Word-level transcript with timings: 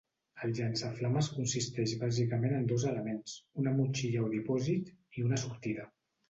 El 0.45 0.53
llançaflames 0.59 1.27
consisteix 1.33 1.93
bàsicament 2.03 2.55
en 2.61 2.65
dos 2.71 2.85
elements: 2.93 3.37
una 3.65 3.75
motxilla 3.77 4.25
o 4.29 4.31
dipòsit, 4.33 4.91
i 5.21 5.29
una 5.29 5.41
sortida. 5.45 5.89